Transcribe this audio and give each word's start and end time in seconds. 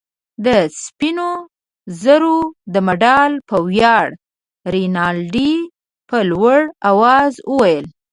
د 0.45 0.47
سپینو 0.83 1.29
زرو 2.01 2.37
د 2.73 2.75
مډال 2.87 3.31
په 3.49 3.55
ویاړ. 3.67 4.07
رینالډي 4.73 5.53
په 6.09 6.17
لوړ 6.31 6.59
آواز 6.91 7.33
وویل. 7.51 7.85